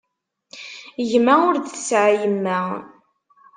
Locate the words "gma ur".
1.11-1.55